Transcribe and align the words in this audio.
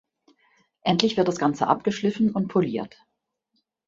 Endlich 0.81 1.15
wird 1.15 1.27
das 1.27 1.37
Ganze 1.37 1.67
abgeschliffen 1.67 2.31
und 2.31 2.47
poliert. 2.47 3.05